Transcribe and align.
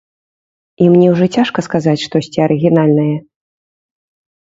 І 0.85 0.87
мне 0.93 1.07
ўжо 1.17 1.25
цяжка 1.37 1.59
сказаць 1.67 2.03
штосьці 2.07 2.43
арыгінальнае. 2.49 3.11